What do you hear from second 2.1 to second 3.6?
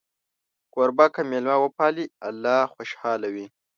الله خوشحاله وي.